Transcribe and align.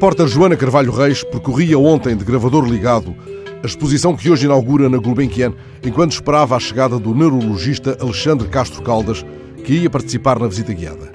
repórter 0.00 0.28
Joana 0.28 0.56
Carvalho 0.56 0.90
Reis 0.90 1.22
percorria 1.22 1.78
ontem 1.78 2.16
de 2.16 2.24
gravador 2.24 2.64
ligado 2.64 3.14
a 3.62 3.66
exposição 3.66 4.16
que 4.16 4.30
hoje 4.30 4.46
inaugura 4.46 4.88
na 4.88 4.96
Gulbenkian, 4.96 5.52
enquanto 5.84 6.12
esperava 6.12 6.56
a 6.56 6.58
chegada 6.58 6.98
do 6.98 7.14
neurologista 7.14 7.98
Alexandre 8.00 8.48
Castro 8.48 8.80
Caldas, 8.82 9.22
que 9.62 9.74
ia 9.74 9.90
participar 9.90 10.38
na 10.38 10.48
visita 10.48 10.72
guiada. 10.72 11.12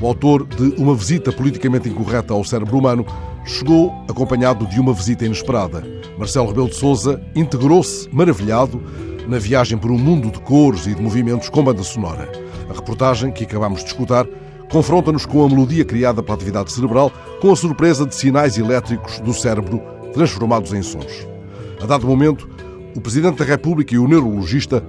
O 0.00 0.06
autor 0.06 0.46
de 0.46 0.80
Uma 0.80 0.94
Visita 0.94 1.32
Politicamente 1.32 1.88
Incorreta 1.88 2.32
ao 2.32 2.44
Cérebro 2.44 2.78
Humano 2.78 3.04
chegou 3.44 3.92
acompanhado 4.08 4.68
de 4.68 4.78
uma 4.78 4.92
visita 4.92 5.26
inesperada. 5.26 5.84
Marcelo 6.16 6.46
Rebelo 6.46 6.68
de 6.68 6.76
Sousa 6.76 7.20
integrou-se, 7.34 8.08
maravilhado, 8.12 8.80
na 9.26 9.40
viagem 9.40 9.76
por 9.76 9.90
um 9.90 9.98
mundo 9.98 10.30
de 10.30 10.38
cores 10.38 10.86
e 10.86 10.94
de 10.94 11.02
movimentos 11.02 11.48
com 11.48 11.64
banda 11.64 11.82
sonora. 11.82 12.30
A 12.70 12.72
reportagem 12.72 13.32
que 13.32 13.42
acabamos 13.42 13.80
de 13.80 13.86
escutar 13.88 14.28
confronta-nos 14.70 15.24
com 15.24 15.44
a 15.44 15.48
melodia 15.48 15.84
criada 15.84 16.22
pela 16.22 16.36
atividade 16.36 16.72
cerebral 16.72 17.12
com 17.40 17.52
a 17.52 17.56
surpresa 17.56 18.06
de 18.06 18.14
sinais 18.14 18.58
elétricos 18.58 19.18
do 19.20 19.32
cérebro 19.32 19.80
transformados 20.12 20.72
em 20.72 20.82
sons. 20.82 21.26
A 21.80 21.86
dado 21.86 22.06
momento, 22.06 22.48
o 22.96 23.00
Presidente 23.00 23.38
da 23.38 23.44
República 23.44 23.94
e 23.94 23.98
o 23.98 24.08
neurologista 24.08 24.82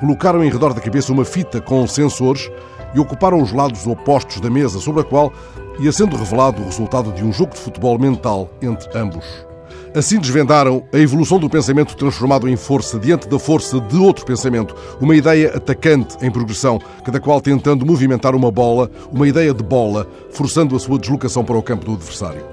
colocaram 0.00 0.44
em 0.44 0.50
redor 0.50 0.74
da 0.74 0.80
cabeça 0.80 1.12
uma 1.12 1.24
fita 1.24 1.60
com 1.60 1.86
sensores 1.86 2.50
e 2.94 3.00
ocuparam 3.00 3.42
os 3.42 3.52
lados 3.52 3.86
opostos 3.86 4.40
da 4.40 4.50
mesa, 4.50 4.78
sobre 4.78 5.02
a 5.02 5.04
qual 5.04 5.32
ia 5.80 5.92
sendo 5.92 6.16
revelado 6.16 6.62
o 6.62 6.64
resultado 6.64 7.12
de 7.12 7.24
um 7.24 7.32
jogo 7.32 7.54
de 7.54 7.60
futebol 7.60 7.98
mental 7.98 8.50
entre 8.62 8.88
ambos. 8.98 9.47
Assim 9.94 10.18
desvendaram 10.18 10.84
a 10.92 10.98
evolução 10.98 11.38
do 11.38 11.48
pensamento 11.48 11.96
transformado 11.96 12.48
em 12.48 12.56
força 12.56 12.98
diante 12.98 13.28
da 13.28 13.38
força 13.38 13.80
de 13.80 13.96
outro 13.96 14.24
pensamento, 14.24 14.74
uma 15.00 15.16
ideia 15.16 15.56
atacante 15.56 16.16
em 16.22 16.30
progressão, 16.30 16.78
cada 17.04 17.20
qual 17.20 17.40
tentando 17.40 17.86
movimentar 17.86 18.34
uma 18.34 18.50
bola, 18.50 18.90
uma 19.12 19.26
ideia 19.26 19.52
de 19.52 19.62
bola, 19.62 20.06
forçando 20.30 20.76
a 20.76 20.78
sua 20.78 20.98
deslocação 20.98 21.44
para 21.44 21.56
o 21.56 21.62
campo 21.62 21.84
do 21.84 21.94
adversário. 21.94 22.44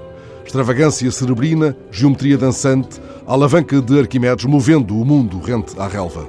Extravagância 0.44 1.10
cerebrina, 1.10 1.76
geometria 1.90 2.38
dançante, 2.38 3.00
alavanca 3.26 3.80
de 3.80 3.98
Arquimedes 3.98 4.44
movendo 4.44 4.96
o 4.96 5.04
mundo 5.04 5.40
rente 5.40 5.78
à 5.78 5.88
relva. 5.88 6.26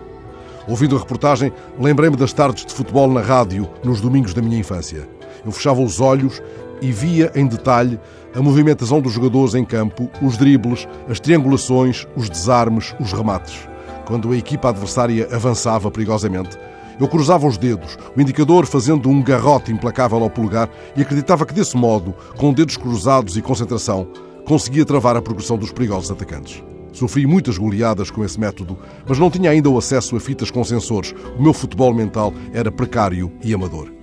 Ouvindo 0.68 0.98
a 0.98 1.00
reportagem, 1.00 1.54
lembrei-me 1.80 2.18
das 2.18 2.34
tardes 2.34 2.66
de 2.66 2.74
futebol 2.74 3.10
na 3.10 3.22
rádio 3.22 3.70
nos 3.84 4.02
domingos 4.02 4.34
da 4.34 4.42
minha 4.42 4.60
infância. 4.60 5.08
Eu 5.46 5.52
fechava 5.52 5.82
os 5.82 6.02
olhos 6.02 6.42
e 6.82 6.92
via 6.92 7.32
em 7.36 7.48
detalhe 7.48 8.00
a 8.36 8.42
movimentação 8.42 9.02
dos 9.02 9.14
jogadores 9.14 9.56
em 9.56 9.66
campo, 9.66 10.10
os 10.22 10.38
dribles, 10.38 10.88
as 11.10 11.20
triangulações, 11.20 12.06
os 12.16 12.30
desarmes, 12.30 12.96
os 13.00 13.12
remates. 13.12 13.68
Quando 14.06 14.32
a 14.32 14.38
equipa 14.38 14.70
adversária 14.70 15.28
avançava 15.32 15.90
perigosamente, 15.90 16.58
eu 17.00 17.08
cruzava 17.08 17.48
os 17.48 17.58
dedos, 17.58 17.98
o 18.16 18.22
indicador 18.22 18.66
fazendo 18.66 19.10
um 19.10 19.22
garrote 19.22 19.72
implacável 19.72 20.22
ao 20.24 20.30
polegar 20.30 20.70
e 20.96 21.02
acreditava 21.02 21.46
que 21.46 21.54
desse 21.54 21.78
modo, 21.78 22.16
com 22.38 22.54
dedos 22.54 22.78
cruzados 22.78 23.38
e 23.38 23.42
concentração, 23.42 24.08
conseguia 24.46 24.86
travar 24.86 25.16
a 25.16 25.22
progressão 25.22 25.58
dos 25.58 25.72
perigosos 25.72 26.10
atacantes. 26.10 26.64
Sofri 26.94 27.28
muitas 27.28 27.58
goleadas 27.58 28.10
com 28.10 28.24
esse 28.26 28.40
método, 28.40 28.78
mas 29.08 29.20
não 29.20 29.30
tinha 29.30 29.52
ainda 29.52 29.70
o 29.70 29.78
acesso 29.78 30.16
a 30.16 30.20
fitas 30.20 30.50
com 30.50 30.64
sensores. 30.64 31.14
O 31.38 31.44
meu 31.44 31.54
futebol 31.54 31.94
mental 31.94 32.34
era 32.54 32.72
precário 32.72 33.32
e 33.44 33.54
amador. 33.54 33.97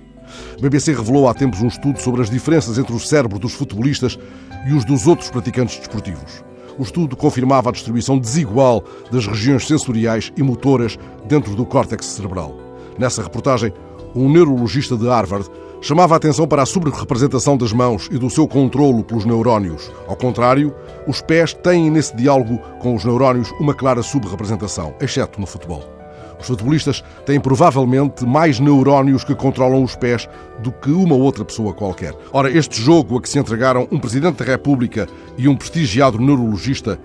A 0.57 0.61
BBC 0.61 0.93
revelou 0.93 1.27
há 1.27 1.33
tempos 1.33 1.61
um 1.61 1.67
estudo 1.67 1.99
sobre 1.99 2.21
as 2.21 2.29
diferenças 2.29 2.77
entre 2.77 2.93
o 2.93 2.99
cérebro 2.99 3.39
dos 3.39 3.53
futebolistas 3.53 4.17
e 4.67 4.73
os 4.73 4.85
dos 4.85 5.07
outros 5.07 5.29
praticantes 5.29 5.77
desportivos. 5.77 6.43
O 6.77 6.83
estudo 6.83 7.15
confirmava 7.15 7.69
a 7.69 7.71
distribuição 7.71 8.19
desigual 8.19 8.83
das 9.11 9.25
regiões 9.25 9.65
sensoriais 9.65 10.31
e 10.35 10.43
motoras 10.43 10.97
dentro 11.25 11.55
do 11.55 11.65
córtex 11.65 12.05
cerebral. 12.05 12.55
Nessa 12.97 13.23
reportagem, 13.23 13.73
um 14.13 14.29
neurologista 14.29 14.97
de 14.97 15.07
Harvard 15.07 15.49
chamava 15.81 16.15
a 16.15 16.17
atenção 16.17 16.47
para 16.47 16.63
a 16.63 16.65
sobre-representação 16.65 17.57
das 17.57 17.71
mãos 17.71 18.09
e 18.11 18.17
do 18.17 18.29
seu 18.29 18.47
controlo 18.47 19.03
pelos 19.03 19.25
neurónios. 19.25 19.91
Ao 20.07 20.15
contrário, 20.15 20.73
os 21.07 21.21
pés 21.21 21.53
têm 21.53 21.91
nesse 21.91 22.15
diálogo 22.15 22.57
com 22.79 22.95
os 22.95 23.05
neurónios 23.05 23.51
uma 23.59 23.73
clara 23.73 24.01
subrepresentação, 24.01 24.95
exceto 24.99 25.39
no 25.39 25.45
futebol. 25.45 25.94
Os 26.39 26.47
futebolistas 26.47 27.03
têm 27.25 27.39
provavelmente 27.39 28.25
mais 28.25 28.59
neurónios 28.59 29.23
que 29.23 29.35
controlam 29.35 29.83
os 29.83 29.95
pés 29.95 30.27
do 30.59 30.71
que 30.71 30.91
uma 30.91 31.15
outra 31.15 31.45
pessoa 31.45 31.73
qualquer. 31.73 32.13
Ora, 32.31 32.49
este 32.49 32.81
jogo 32.81 33.17
a 33.17 33.21
que 33.21 33.29
se 33.29 33.39
entregaram 33.39 33.87
um 33.91 33.99
Presidente 33.99 34.43
da 34.43 34.51
República 34.51 35.07
e 35.37 35.47
um 35.47 35.55
prestigiado 35.55 36.19
neurologista 36.19 36.99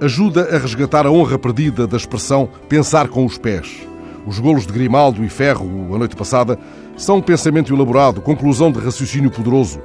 ajuda 0.00 0.54
a 0.54 0.58
resgatar 0.58 1.06
a 1.06 1.10
honra 1.10 1.38
perdida 1.38 1.86
da 1.86 1.96
expressão 1.96 2.48
pensar 2.68 3.08
com 3.08 3.24
os 3.24 3.36
pés. 3.36 3.86
Os 4.26 4.38
golos 4.38 4.66
de 4.66 4.72
Grimaldo 4.72 5.24
e 5.24 5.28
Ferro, 5.28 5.94
a 5.94 5.98
noite 5.98 6.14
passada, 6.14 6.58
são 6.96 7.16
um 7.16 7.22
pensamento 7.22 7.74
elaborado, 7.74 8.20
conclusão 8.20 8.70
de 8.70 8.78
raciocínio 8.78 9.30
poderoso. 9.30 9.80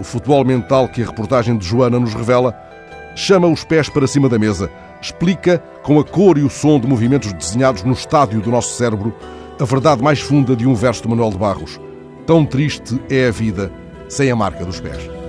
O 0.00 0.04
futebol 0.04 0.44
mental 0.44 0.88
que 0.88 1.02
a 1.02 1.06
reportagem 1.06 1.56
de 1.56 1.66
Joana 1.66 2.00
nos 2.00 2.14
revela 2.14 2.54
chama 3.14 3.48
os 3.48 3.64
pés 3.64 3.88
para 3.88 4.06
cima 4.06 4.28
da 4.28 4.38
mesa, 4.38 4.70
explica, 5.00 5.58
com 5.82 5.98
a 5.98 6.04
cor 6.04 6.38
e 6.38 6.42
o 6.42 6.50
som 6.50 6.78
de 6.78 6.86
movimentos 6.86 7.32
desenhados 7.32 7.82
no 7.82 7.92
estádio 7.92 8.40
do 8.40 8.50
nosso 8.50 8.76
cérebro, 8.76 9.14
a 9.60 9.64
verdade 9.64 10.02
mais 10.02 10.20
funda 10.20 10.56
de 10.56 10.66
um 10.66 10.74
verso 10.74 11.02
de 11.02 11.08
Manuel 11.08 11.30
de 11.30 11.38
Barros. 11.38 11.80
Tão 12.26 12.44
triste 12.44 13.00
é 13.10 13.28
a 13.28 13.30
vida 13.30 13.70
sem 14.08 14.30
a 14.30 14.36
marca 14.36 14.64
dos 14.64 14.80
pés. 14.80 15.21